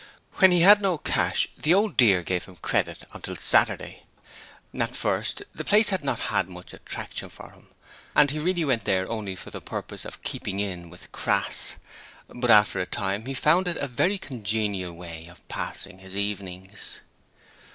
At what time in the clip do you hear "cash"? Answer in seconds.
0.97-1.47